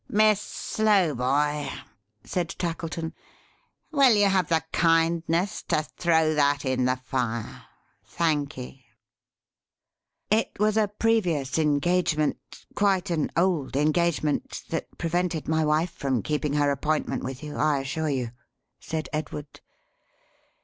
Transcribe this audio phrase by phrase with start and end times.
[0.09, 1.69] "Miss Slowboy,"
[2.23, 3.13] said Tackleton.
[3.91, 7.65] "Will you have the kindness to throw that in the fire?
[8.03, 8.83] Thank'ee."
[10.31, 16.53] "It was a previous engagement: quite an old engagement: that prevented my wife from keeping
[16.53, 18.31] her appointment with you, I assure you,"
[18.79, 19.61] said Edward.